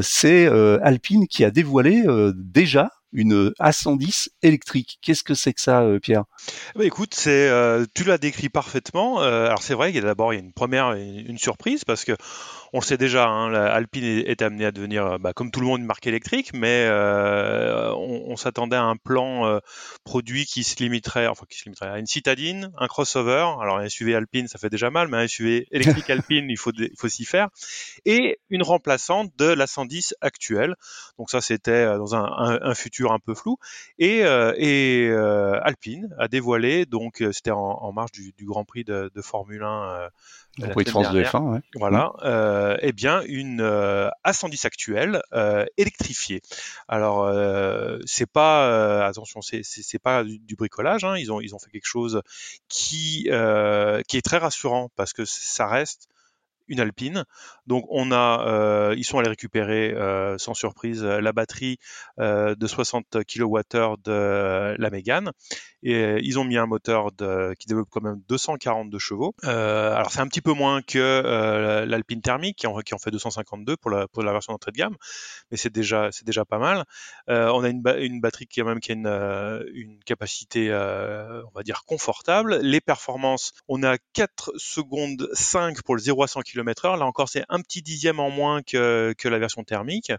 [0.02, 0.48] C'est
[0.82, 2.04] Alpine qui a dévoilé
[2.36, 5.00] déjà une A110 électrique.
[5.02, 6.26] Qu'est-ce que c'est que ça, euh, Pierre?
[6.76, 9.24] Bah, Écoute, c'est, euh, tu l'as décrit parfaitement.
[9.24, 11.86] Euh, alors c'est vrai qu'il y a d'abord il y a une première une surprise
[11.86, 12.12] parce que
[12.74, 15.80] on le sait déjà, hein, Alpine est, amené à devenir, bah, comme tout le monde,
[15.80, 19.62] une marque électrique, mais on, s'attendait à un plan
[20.04, 23.48] produit qui se limiterait, enfin qui se limiterait à une citadine, un crossover.
[23.62, 26.74] Alors un SUV Alpine, ça fait déjà mal, mais un SUV électrique Alpine, il faut
[26.78, 27.48] il faut s'y faire,
[28.04, 30.76] et une remplaçante de la 110 actuelle.
[31.18, 33.58] Donc ça, c'était dans un, un, futur un peu flou.
[34.00, 35.12] Et, et
[35.62, 40.10] Alpine a dévoilé, donc c'était en, marge du, Grand Prix de, Formule 1
[40.58, 41.60] la de France de F1, ouais.
[41.76, 42.20] Voilà, mm.
[42.24, 46.42] euh, eh bien une euh, A110 actuelle euh, électrifiée.
[46.88, 51.04] Alors euh, c'est pas euh, attention, c'est pas du, bricolage.
[51.04, 52.22] Hein, ils ont ils ont fait quelque chose
[52.70, 56.08] qui euh, qui est très rassurant parce que ça reste
[56.68, 57.26] une Alpine.
[57.68, 61.78] Donc on a, euh, ils sont allés récupérer euh, sans surprise la batterie
[62.20, 65.32] euh, de 60 kWh de la Mégane
[65.84, 69.36] et ils ont mis un moteur de, qui développe quand même 242 chevaux.
[69.44, 74.32] alors c'est un petit peu moins que l'Alpine thermique qui en, fait 252 pour la,
[74.32, 74.96] version d'entrée de gamme,
[75.52, 76.10] mais c'est déjà
[76.48, 76.86] pas mal.
[77.28, 82.58] on a une, batterie qui a même une capacité on va dire confortable.
[82.62, 87.30] Les performances, on a 4 secondes 5 pour le 0 à 100 km Là encore,
[87.30, 90.12] c'est un petit dixième en moins que, que la version thermique.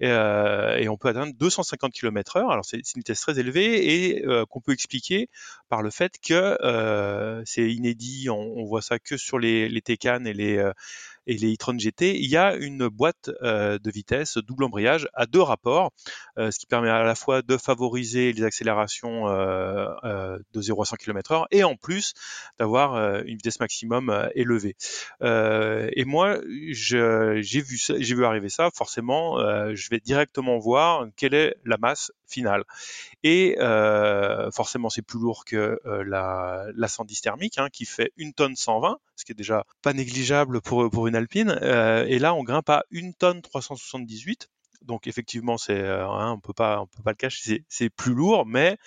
[0.00, 2.50] Et, euh, on peut atteindre 250 km/h.
[2.50, 5.28] Alors, c'est une vitesse très élevée et euh, qu'on peut expliquer
[5.68, 8.28] par le fait que euh, c'est inédit.
[8.30, 10.72] On, voit ça que sur les, les et les
[11.28, 15.26] et les e-tron GT, il y a une boîte euh, de vitesse double embrayage à
[15.26, 15.92] deux rapports,
[16.38, 20.86] euh, ce qui permet à la fois de favoriser les accélérations euh, de 0 à
[20.86, 22.14] 100 km/h et en plus
[22.58, 24.74] d'avoir une vitesse maximum élevée.
[25.20, 28.70] et moi, j'ai vu j'ai vu arriver ça.
[28.74, 29.38] Forcément,
[29.74, 32.64] je vais directement voir quelle est la masse finale.
[33.22, 33.56] Et
[34.52, 38.98] forcément, c'est plus lourd que la, la 110 thermique, hein, qui fait une tonne 120,
[39.16, 41.58] ce qui est déjà pas négligeable pour, pour une Alpine.
[41.62, 44.48] Euh, et là, on grimpe à une tonne 378.
[44.82, 48.14] Donc effectivement, c'est, euh, hein, on peut pas, on peut pas le cacher, c'est plus
[48.14, 48.78] lourd, mais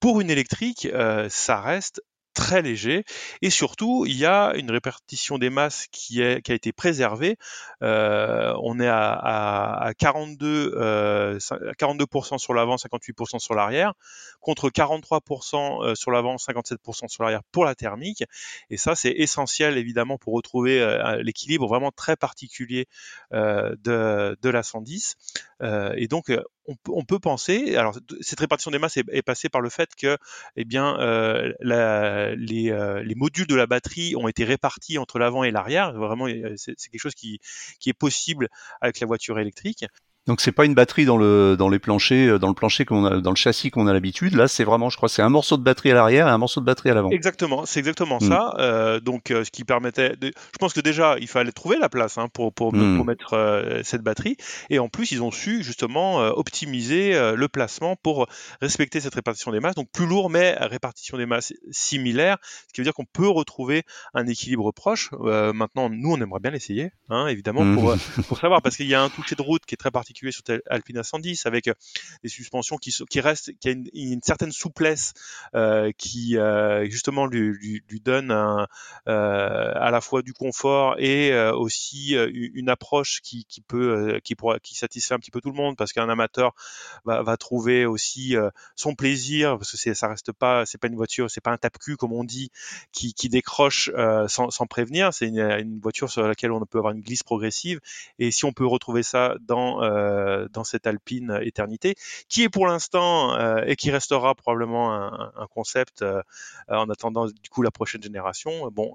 [0.00, 2.02] pour une électrique, euh, ça reste
[2.34, 3.04] très léger
[3.40, 7.36] et surtout il y a une répartition des masses qui, est, qui a été préservée.
[7.82, 13.94] Euh, on est à, à, à 42, euh, 42% sur l'avant, 58% sur l'arrière,
[14.40, 18.24] contre 43% euh, sur l'avant, 57% sur l'arrière pour la thermique.
[18.70, 22.86] Et ça c'est essentiel évidemment pour retrouver euh, l'équilibre vraiment très particulier
[23.32, 25.16] euh, de, de la 110.
[25.96, 26.30] et donc
[26.66, 30.16] on, peut penser, alors cette répartition des masses est, passée par le fait que,
[30.56, 35.50] eh bien, euh, euh, les, modules de la batterie ont été répartis entre l'avant et
[35.50, 35.92] l'arrière.
[35.92, 37.38] Vraiment, c'est quelque chose qui,
[37.80, 38.48] qui est possible
[38.80, 39.84] avec la voiture électrique.
[40.26, 43.04] Donc c'est pas une batterie dans le dans les planchers, euh, dans le plancher qu'on
[43.04, 44.34] a, dans le châssis qu'on a l'habitude.
[44.34, 46.60] Là, c'est vraiment, je crois, c'est un morceau de batterie à l'arrière et un morceau
[46.60, 47.10] de batterie à l'avant.
[47.10, 48.28] Exactement, c'est exactement mm.
[48.28, 48.54] ça.
[48.58, 50.28] Euh, donc euh, ce qui permettait, de...
[50.28, 52.96] je pense que déjà il fallait trouver la place hein, pour pour, mm.
[52.96, 54.38] pour mettre euh, cette batterie.
[54.70, 58.26] Et en plus, ils ont su justement optimiser le placement pour
[58.60, 59.74] respecter cette répartition des masses.
[59.74, 63.82] Donc plus lourd, mais répartition des masses similaire, ce qui veut dire qu'on peut retrouver
[64.14, 65.10] un équilibre proche.
[65.12, 67.74] maintenant, nous, on aimerait bien l'essayer, hein, évidemment, mm.
[67.74, 67.94] pour
[68.28, 70.42] pour savoir, parce qu'il y a un toucher de route qui est très particulier sur
[70.68, 71.74] Alpine A110 avec euh,
[72.22, 75.12] des suspensions qui, restent, qui a une, certaine souplesse
[75.54, 83.20] euh, qui euh, justement lui, donne à la fois du confort et aussi une approche
[83.22, 86.08] qui, qui peut qui pourra, qui satisfait un petit peu tout le monde parce qu'un
[86.08, 86.54] amateur
[87.04, 88.34] va, va trouver aussi
[88.76, 91.96] son plaisir parce que ça reste pas c'est pas une voiture c'est pas un tape-cul
[91.96, 92.50] comme on dit
[92.92, 93.90] qui, qui décroche
[94.28, 95.14] sans, sans prévenir.
[95.14, 97.80] C'est une, une, voiture sur laquelle on peut avoir une glisse progressive
[98.18, 99.82] et si on peut retrouver ça dans
[100.52, 101.94] dans cette Alpine éternité,
[102.28, 106.22] qui est pour l'instant euh, et qui restera probablement un, concept euh,
[106.68, 108.68] en attendant du coup la prochaine génération.
[108.72, 108.94] Bon,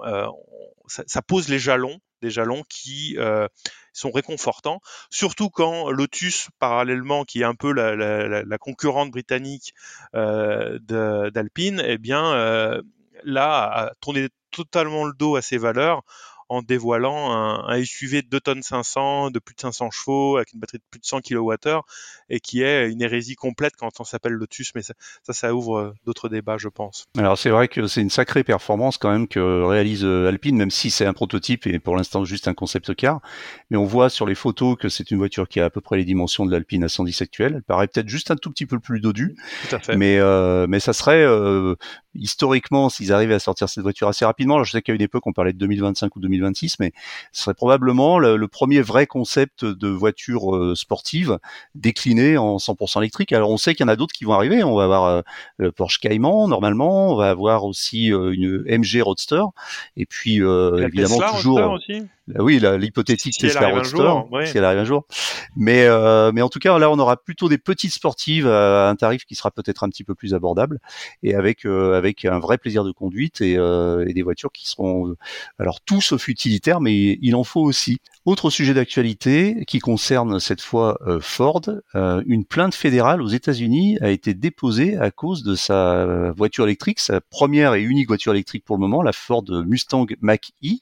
[0.88, 3.48] ça, pose les jalons des jalons qui euh,
[3.93, 9.74] sont réconfortants, surtout quand Lotus, parallèlement, qui est un peu la, concurrente britannique
[10.15, 10.80] euh,
[11.32, 12.82] d'Alpine, eh bien, euh,
[13.24, 16.04] là, a tourné totalement le dos à ses valeurs
[16.49, 20.59] en dévoilant un, SUV de 2 tonnes 500, de plus de 500 chevaux, avec une
[20.59, 21.81] batterie de plus de 100 kWh,
[22.29, 24.93] et qui est une hérésie complète quand on s'appelle Lotus, mais ça,
[25.29, 27.05] ça, ouvre euh, d'autres débats, je pense.
[27.17, 30.71] Alors c'est vrai que c'est une sacrée performance quand même que réalise euh, Alpine, même
[30.71, 33.21] si c'est un prototype et pour l'instant juste un concept car,
[33.69, 35.97] mais on voit sur les photos que c'est une voiture qui a à peu près
[35.97, 37.53] les dimensions de l'Alpine A110 actuelle.
[37.57, 39.35] Elle paraît peut-être juste un tout petit peu plus dodue,
[39.95, 41.25] mais euh, mais ça serait
[42.15, 45.28] historiquement, s'ils arrivaient à sortir cette voiture assez rapidement, alors je sais qu'à une époque
[45.28, 46.91] on parlait de 2025 ou 2026, mais
[47.32, 51.38] ce serait probablement le, premier vrai concept de voiture euh, sportive
[51.76, 53.32] décliné en 100% électrique.
[53.32, 54.63] Alors on sait qu'il y en a d'autres qui vont arriver.
[54.63, 55.22] On va avoir euh,
[55.58, 59.43] le Porsche Cayman normalement, on va avoir aussi euh, une MG Roadster,
[59.98, 61.74] et puis évidemment toujours.
[61.74, 62.04] Aussi?
[62.38, 65.06] Oui, l'hypothétique Tesla Roadster, si elle arrive un jour.
[65.56, 65.88] Mais
[66.32, 69.36] mais en tout cas là on aura plutôt des petites sportives à un tarif qui
[69.36, 70.80] sera peut-être un petit peu plus abordable
[71.24, 75.15] et avec avec un vrai plaisir de conduite et, euh, et des voitures qui seront
[75.58, 78.00] alors tout sauf utilitaires, mais il en faut aussi.
[78.26, 81.62] Autre sujet d'actualité qui concerne cette fois euh, Ford,
[81.96, 87.00] euh, une plainte fédérale aux États-Unis a été déposée à cause de sa voiture électrique,
[87.00, 90.80] sa première et unique voiture électrique pour le moment, la Ford Mustang Mach-E,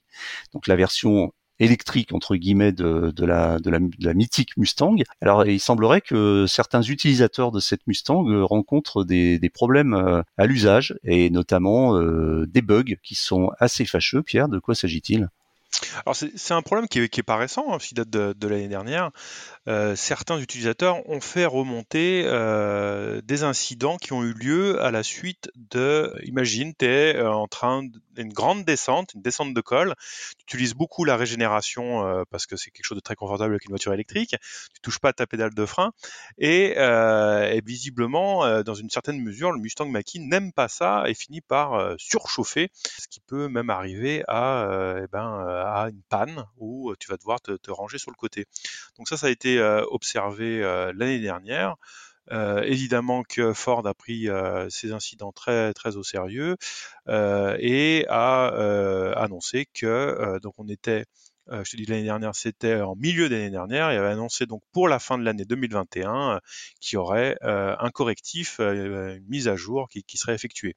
[0.54, 4.96] donc la version électrique entre guillemets de, la, mythique Mustang.
[5.22, 10.22] Alors il semblerait que certains utilisateurs de cette Mustang euh, rencontrent des, des problèmes euh,
[10.38, 14.24] à l'usage et notamment euh, des bugs qui sont assez fâcheux.
[14.24, 15.30] Pierre, de quoi s'agit-il?
[16.06, 19.12] Alors c'est un problème qui est, pas récent, hein, qui date de, l'année dernière.
[19.68, 25.04] Euh, certains utilisateurs ont fait remonter euh, des incidents qui ont eu lieu à la
[25.04, 27.84] suite de, imagine, tu es euh, en train
[28.16, 29.94] d'une grande descente, une descente de col,
[30.38, 33.70] tu utilises beaucoup la régénération parce que c'est quelque chose de très confortable avec une
[33.70, 34.36] voiture électrique,
[34.74, 35.92] tu touches pas ta pédale de frein.
[36.40, 36.76] Et,
[37.64, 42.70] visiblement, dans une certaine mesure, le Mustang Mach-E n'aime pas ça et finit par surchauffer,
[42.74, 47.42] ce qui peut même arriver à, eh ben, à une panne où tu vas devoir
[47.42, 48.46] te, ranger sur le côté.
[48.98, 50.62] Donc ça, ça a été observé
[50.96, 51.76] l'année dernière.
[52.32, 54.28] Évidemment que Ford a pris
[54.70, 56.58] ces incidents très très au sérieux
[57.08, 61.06] et a annoncé que donc on était
[61.52, 64.88] je te dis l'année dernière, c'était en milieu d'année dernière, il avait annoncé donc pour
[64.88, 66.42] la fin de l'année 2021
[66.80, 70.76] qu'il y aurait un correctif, une mise à jour qui, serait effectuée.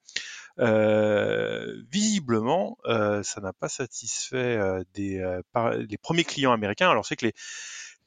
[1.91, 4.59] visiblement, ça n'a pas satisfait
[4.95, 5.41] des,
[5.89, 6.91] les premiers clients américains.
[6.91, 7.35] Alors c'est que les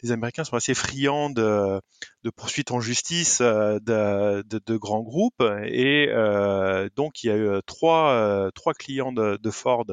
[0.04, 1.82] les Américains sont assez friands de,
[2.36, 8.12] poursuites en justice euh, de, grands groupes et euh, donc il y a eu trois,
[8.12, 9.86] euh, trois clients de, Ford,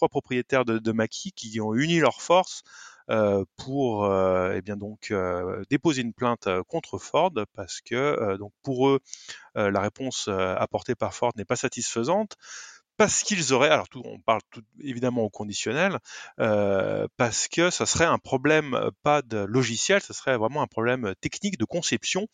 [0.00, 2.62] trois propriétaires de, Mackie qui ont uni leurs forces
[3.56, 5.12] pour eh bien donc
[5.68, 9.00] déposer une plainte contre Ford parce que pour eux
[9.56, 12.36] la réponse apportée par Ford n'est pas satisfaisante
[13.00, 16.00] parce qu'ils auraient, alors on parle tout, évidemment au conditionnel,
[16.38, 20.66] euh, parce que ça serait un problème euh, pas de logiciel, ça serait vraiment un
[20.66, 22.26] problème technique de conception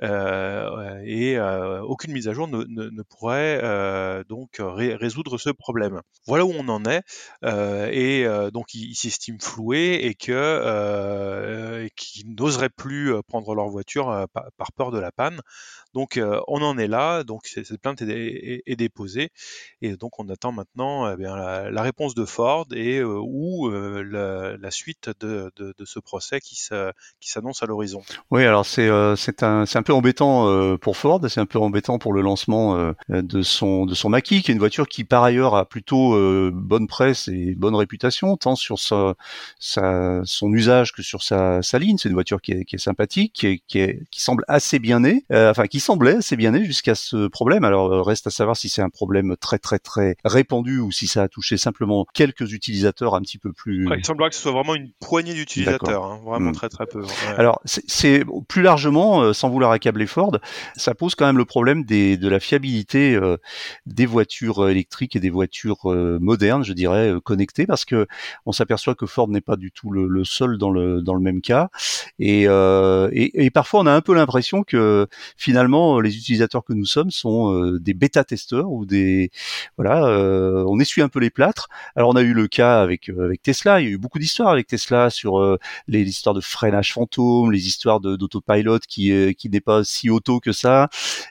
[0.00, 6.00] euh, et euh, aucune mise à jour ne, pourrait euh, donc résoudre ce problème.
[6.28, 7.02] Voilà où on en est
[7.44, 11.90] euh, et donc ils s'estiment floués et qu'ils
[12.38, 15.40] n'oseraient plus prendre leur voiture par, peur de la panne.
[15.94, 19.30] Donc on en est là, donc cette plainte est, déposée
[19.82, 24.56] et donc on attend maintenant eh bien, la, réponse de Ford et euh, ou euh,
[24.60, 25.50] la, suite de,
[25.84, 26.56] ce procès qui
[27.20, 28.02] s'annonce à l'horizon.
[28.30, 31.58] Oui, alors c'est euh, c'est un c'est un peu embêtant pour Ford, c'est un peu
[31.58, 35.24] embêtant pour le lancement de son de son Mackie, qui est une voiture qui par
[35.24, 36.12] ailleurs a plutôt
[36.52, 39.14] bonne presse et bonne réputation, tant sur sa,
[40.24, 41.98] son usage que sur sa, sa ligne.
[41.98, 44.78] C'est une voiture qui est, qui est sympathique, qui, est, qui, est, qui semble assez
[44.78, 47.64] bien née, enfin qui semblait assez bien née jusqu'à ce problème.
[47.64, 51.22] Alors reste à savoir si c'est un problème très très très répandu ou si ça
[51.22, 53.88] a touché simplement quelques utilisateurs un petit peu plus.
[53.96, 56.54] il semblerait que ce soit vraiment une poignée d'utilisateurs, hein, vraiment hmm.
[56.54, 57.02] très très peu.
[57.36, 60.38] Alors c'est plus largement, euh, sans vouloir accabler Ford,
[60.76, 63.36] ça pose quand même le problème des, de la fiabilité euh,
[63.86, 68.06] des voitures électriques et des voitures euh, modernes, je dirais, connectées, parce que
[68.46, 71.20] on s'aperçoit que Ford n'est pas du tout le, le, seul dans le dans le
[71.20, 71.68] même cas,
[72.18, 76.86] et, et, et parfois on a un peu l'impression que finalement les utilisateurs que nous
[76.86, 79.30] sommes sont des bêta-testeurs ou des
[79.76, 81.68] voilà euh, on essuie un peu les plâtres.
[81.96, 84.50] Alors on a eu le cas avec euh, Tesla, il y a eu beaucoup d'histoires
[84.50, 85.58] avec Tesla sur euh,
[85.88, 90.52] les histoires de freinage fantôme, les histoires d'autopilot qui qui n'est pas si auto que
[90.52, 90.88] ça,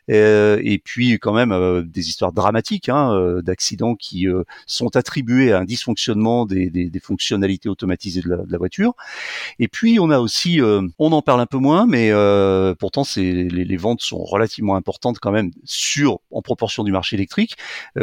[0.08, 4.28] et puis quand même des histoires dramatiques hein, d'accidents qui
[4.66, 8.94] sont attribués à un dysfonctionnement des, fonctionnalités automatisées de la, voiture.
[9.60, 12.12] Et puis on a aussi, on en parle un peu moins, mais
[12.80, 17.56] pourtant les, ventes sont relativement importantes quand même sur en proportion du marché électrique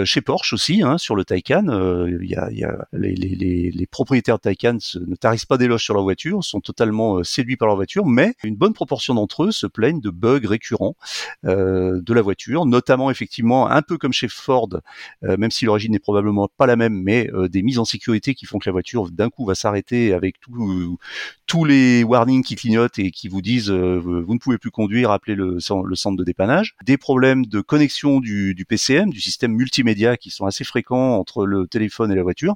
[0.04, 1.68] chez Porsche aussi hein, sur le Taycan.
[1.68, 2.48] Euh, il y a,
[2.92, 7.56] les, propriétaires de Taycan ne tarissent pas d'éloges sur leur voiture, sont totalement euh, séduits
[7.56, 10.96] par leur voiture, mais une bonne proportion d'entre eux se plaignent de bugs récurrents
[11.44, 14.68] euh, de la voiture, notamment effectivement un peu comme chez Ford,
[15.24, 18.46] euh, même si l'origine n'est probablement pas la même, mais des mises en sécurité qui
[18.46, 20.98] font que la voiture d'un coup va s'arrêter avec tout
[21.46, 25.34] tous les warnings qui clignotent et qui vous disent vous ne pouvez plus conduire, appelez
[25.34, 26.74] le, le centre dépannage.
[26.85, 31.66] Des problèmes de connexion du, PCM, du système multimédia qui sont assez fréquents entre le
[31.66, 32.54] téléphone et la voiture.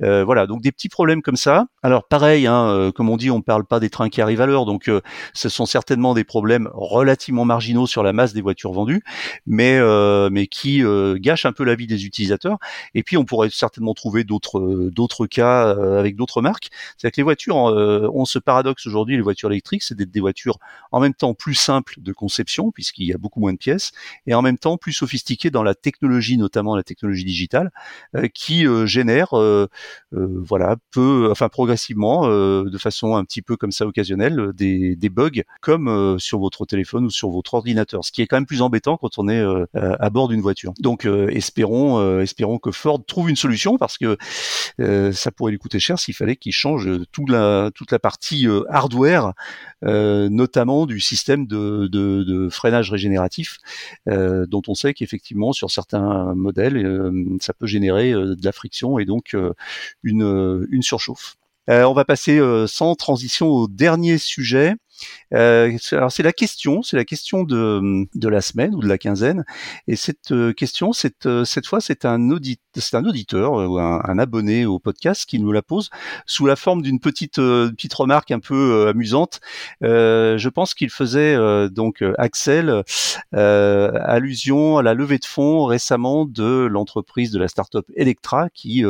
[0.00, 1.66] voilà, donc des petits problèmes comme ça.
[1.82, 4.66] Alors pareil, hein, comme on dit, on parle pas des trains qui arrivent à l'heure,
[4.66, 4.90] donc
[5.34, 9.02] ce sont certainement des problèmes relativement marginaux sur la masse des voitures vendues,
[9.46, 9.80] mais
[10.30, 10.82] mais qui
[11.16, 12.58] gâchent un peu la vie des utilisateurs.
[12.94, 16.68] Et puis on pourrait certainement trouver d'autres d'autres cas avec d'autres marques.
[16.96, 20.58] C'est-à-dire que les voitures ont ce paradoxe aujourd'hui, les voitures électriques, c'est des voitures
[20.92, 23.92] en même temps plus simples de conception puisqu'il y a beaucoup moins de pièces
[24.26, 27.70] et en même temps plus sophistiquées dans la technologie, notamment la technologie digitale,
[28.34, 29.28] qui génère
[30.12, 36.18] voilà peu, enfin progressivement, de façon un petit peu comme ça occasionnelle, des, bugs comme
[36.18, 39.18] sur votre téléphone ou sur votre ordinateur, ce qui est quand même plus embêtant quand
[39.18, 39.42] on est
[39.74, 40.72] à bord d'une voiture.
[40.78, 44.16] Donc espérons, espérons que Ford trouve une solution parce que
[45.12, 49.32] ça pourrait lui coûter cher s'il fallait qu'il change toute la toute la partie hardware,
[49.82, 53.58] notamment du système de freinage régénératif,
[54.06, 59.36] dont on sait qu'effectivement sur certains modèles, ça peut générer de la friction et donc
[60.02, 61.36] une, une surchauffe.
[61.68, 64.74] on va passer sans transition au dernier sujet.
[65.34, 68.98] Euh, alors c'est la question, c'est la question de, de la semaine ou de la
[68.98, 69.44] quinzaine.
[69.86, 72.60] Et cette euh, question, cette, euh, cette fois, c'est un, audit,
[72.92, 75.90] un auditeur ou un, abonné au podcast qui nous la pose
[76.26, 79.40] sous la forme d'une petite, petite remarque un peu amusante.
[79.80, 81.36] je pense qu'il faisait
[81.70, 82.82] donc Axel
[83.32, 88.84] allusion à la levée de fonds récemment de l'entreprise de la start-up Electra qui,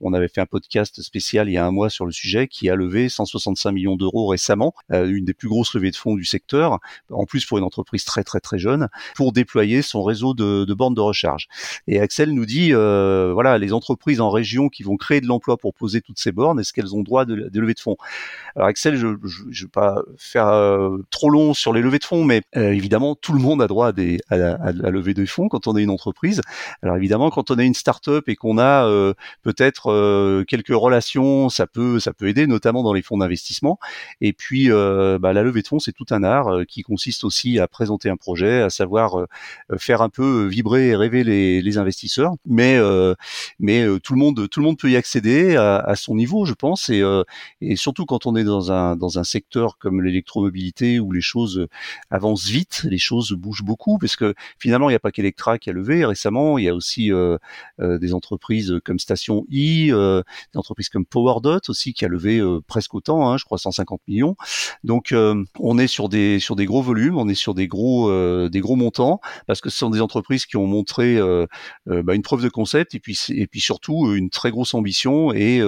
[0.00, 2.70] on avait fait un podcast spécial il y a un mois sur le sujet, qui
[2.70, 6.78] a levé 165 millions d'euros récemment, une des plus grosses levées de fonds du secteur,
[7.10, 10.94] en plus pour une entreprise très très très jeune, pour déployer son réseau de, bornes
[10.94, 11.48] de recharge.
[11.86, 15.58] Et Axel nous dit, euh, voilà, les entreprises en région qui vont créer de l'emploi
[15.58, 17.98] pour poser toutes ces bornes, est-ce qu'elles ont droit de, de levées de fonds?
[18.56, 22.24] Alors Axel, je ne vais pas faire euh, trop long sur les levées de fonds,
[22.24, 25.66] mais euh, évidemment, tout le monde a droit à, des, à, à levée fonds quand
[25.66, 26.40] on est une entreprise.
[26.82, 28.86] Alors évidemment, quand on est une start-up et qu'on a
[29.42, 33.78] peut-être quelques relations, ça peut ça peut aider, notamment dans les fonds d'investissement.
[34.20, 37.68] Et puis, bah, levée de fonds, c'est tout un art euh, qui consiste aussi à
[37.68, 39.26] présenter un projet, à savoir euh,
[39.78, 42.34] faire un peu vibrer et rêver les, investisseurs.
[42.46, 46.90] Mais tout le monde tout le monde peut y accéder à, son niveau, je pense,
[46.90, 47.02] et,
[47.76, 51.68] surtout quand on est dans un secteur comme l'électromobilité où les choses
[52.10, 55.70] avancent vite, les choses bougent beaucoup, parce que finalement il n'y a pas qu'Electra qui
[55.70, 57.12] a levé récemment, il y a aussi
[57.80, 60.22] euh, des entreprises comme Station I, euh,
[60.52, 64.36] des entreprises comme PowerDot aussi qui a levé presque autant, hein, je crois 150 millions.
[64.84, 65.14] Donc
[65.58, 69.20] on est sur des gros volumes, on est sur des gros euh, des gros montants
[69.46, 71.46] parce que ce sont des entreprises qui ont montré euh,
[71.88, 73.16] euh, bah, une preuve de concept et puis
[73.60, 75.60] surtout une très grosse ambition et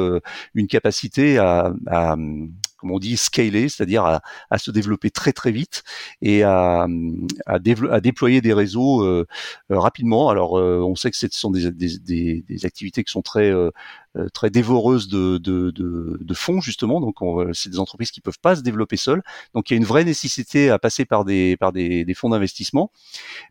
[0.54, 1.72] une capacité à,
[2.82, 5.84] comme on dit, scaler, c'est-à-dire à, se développer très très vite
[6.20, 6.88] et à,
[8.02, 9.24] déployer des réseaux euh,
[9.70, 10.30] rapidement.
[10.30, 13.70] Alors, on sait que ce sont des, activités qui sont très euh,
[14.32, 17.00] très dévoreuse de, de, de, de fonds justement.
[17.00, 17.16] Donc
[17.54, 19.22] c'est des entreprises qui peuvent pas se développer seules.
[19.54, 22.28] Donc il y a une vraie nécessité à passer par des par des, des fonds
[22.28, 22.90] d'investissement.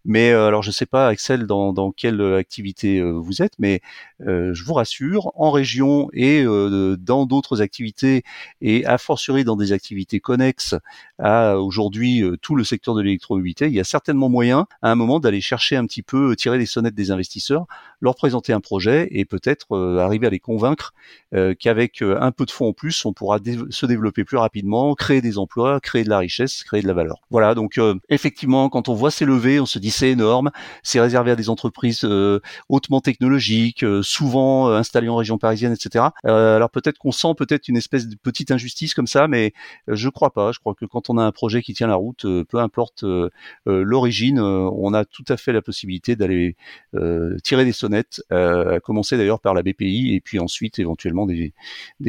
[0.06, 3.82] Mais euh, alors je sais pas Axel dans, dans quelle activité euh, vous êtes, mais
[4.20, 8.24] je vous rassure, en région et dans d'autres activités
[8.62, 10.76] et a fortiori dans des activités connexes
[11.18, 15.20] à aujourd'hui tout le secteur de l'électromobilité, il y a certainement moyen à un moment
[15.20, 17.66] d'aller chercher un petit peu tirer les sonnettes des investisseurs,
[18.00, 20.40] leur présenter un projet et peut-être arriver à les
[21.34, 23.38] euh, qu'avec euh, un peu de fonds en plus, on pourra
[23.70, 27.22] se développer plus rapidement, créer des emplois, créer de la richesse, créer de la valeur.
[27.30, 30.52] Voilà, donc euh, effectivement, quand on voit ces levées, on se dit c'est énorme,
[30.84, 32.06] c'est réservé à des entreprises
[32.68, 36.06] hautement technologiques, souvent installées en région parisienne, etc.
[36.24, 39.54] alors peut-être qu'on sent peut-être une espèce de petite injustice comme ça, mais
[39.88, 40.52] je crois pas.
[40.52, 43.06] Je crois que quand on a un projet qui tient la route, peu importe
[43.66, 46.56] l'origine, on a tout à fait la possibilité d'aller
[47.44, 51.54] tirer des sonnettes, à commencer d'ailleurs par la BPI et puis ensuite éventuellement des,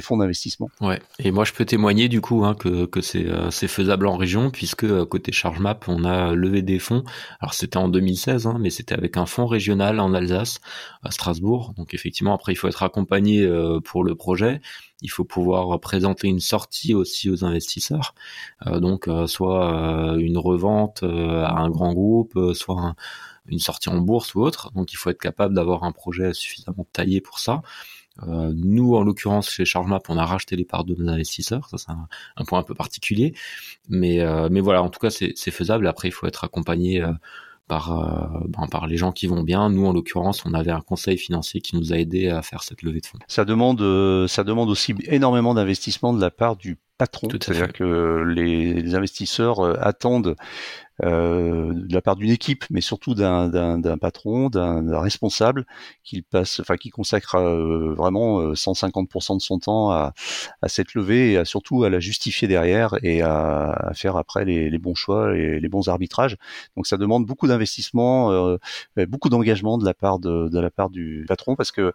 [0.01, 0.69] fonds d'investissement.
[0.81, 1.01] Ouais.
[1.19, 4.85] Et moi je peux témoigner du coup hein, que, euh, c'est faisable en région puisque
[4.85, 7.05] euh, côté ChargeMap on a levé des fonds.
[7.41, 10.61] Alors c'était en 2016, hein, mais c'était avec un fonds régional en Alsace,
[11.03, 11.75] à Strasbourg.
[11.77, 14.61] Donc effectivement après il faut être accompagné euh, pour le projet.
[15.03, 18.15] Il faut pouvoir présenter une sortie aussi aux investisseurs,
[18.65, 22.95] donc soit une revente à un grand groupe, soit
[23.47, 24.71] une sortie en bourse ou autre.
[24.75, 27.63] Donc il faut être capable d'avoir un projet suffisamment taillé pour ça.
[28.23, 31.69] Euh, nous, en l'occurrence, chez ChargeMap, on a racheté les parts de nos investisseurs.
[31.69, 33.35] Ça, c'est un, point un peu particulier.
[33.89, 35.87] Mais, euh, mais voilà, en tout cas, c'est faisable.
[35.87, 37.13] Après, il faut être accompagné euh,
[37.69, 37.91] par,
[38.49, 39.71] ben, par les gens qui vont bien.
[39.71, 42.83] Nous, en l'occurrence, on avait un conseil financier qui nous a aidé à faire cette
[42.83, 43.19] levée de fonds.
[43.29, 47.29] Ça demande, ça demande aussi énormément d'investissement de la part du patron.
[47.31, 50.37] C'est-à-dire que les, investisseurs attendent
[51.05, 55.67] euh, de la part d'une équipe, mais surtout d'un patron, d'un responsable,
[56.05, 60.15] qui passe, enfin qui consacre euh, vraiment 150% euh, de son temps à,
[60.63, 64.45] à, cette levée et à, surtout à la justifier derrière et à, à faire après
[64.45, 66.37] les, les, bons choix et les bons arbitrages.
[66.77, 68.59] Donc ça demande beaucoup d'investissement, euh,
[69.09, 71.93] beaucoup d'engagement de la part de, de, la part du patron parce que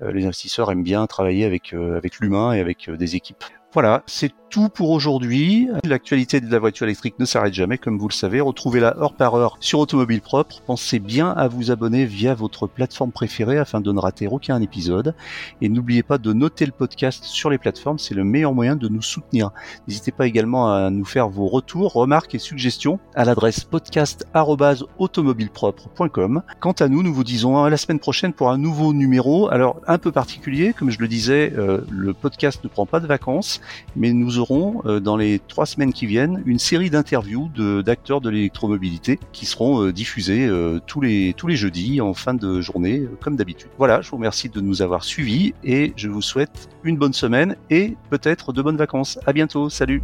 [0.00, 3.44] les investisseurs aiment bien travailler avec avec l'humain et avec des équipes.
[3.74, 5.68] Voilà, c'est tout pour aujourd'hui.
[5.84, 8.40] L'actualité de la voiture électrique ne s'arrête jamais, comme vous le savez.
[8.40, 10.62] Retrouvez-la heure par heure sur Automobile Propre.
[10.62, 15.14] Pensez bien à vous abonner via votre plateforme préférée afin de ne rater aucun épisode.
[15.60, 18.88] Et n'oubliez pas de noter le podcast sur les plateformes, c'est le meilleur moyen de
[18.88, 19.50] nous soutenir.
[19.86, 26.42] N'hésitez pas également à nous faire vos retours, remarques et suggestions à l'adresse podcast.automobilepropre.com.
[26.60, 29.50] Quant à nous, nous vous disons à la semaine prochaine pour un nouveau numéro.
[29.50, 33.06] Alors, un peu particulier, comme je le disais, euh, le podcast ne prend pas de
[33.06, 33.57] vacances
[33.96, 37.48] mais nous aurons euh, dans les trois semaines qui viennent une série d'interviews
[37.84, 42.34] d'acteurs de, l'électromobilité qui seront euh, diffusées euh, tous les tous les jeudis en fin
[42.34, 43.68] de journée comme d'habitude.
[43.78, 47.56] Voilà, je vous remercie de nous avoir suivis et je vous souhaite une bonne semaine
[47.70, 49.18] et peut-être de bonnes vacances.
[49.26, 50.02] À bientôt, salut.